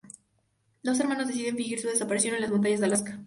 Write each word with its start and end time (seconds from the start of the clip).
Dos 0.81 0.99
hermanos 0.99 1.27
deciden 1.27 1.55
fingir 1.57 1.79
su 1.79 1.87
desaparición 1.87 2.33
en 2.33 2.41
las 2.41 2.49
montañas 2.49 2.79
de 2.79 2.87
Alaska. 2.87 3.19